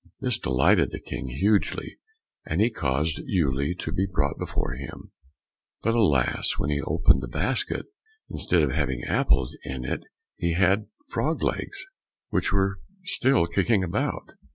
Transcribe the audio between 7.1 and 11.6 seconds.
the basket, instead of having apples in it he had frogs'